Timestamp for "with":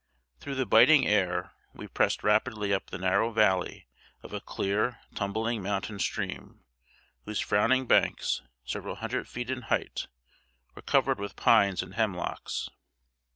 11.19-11.35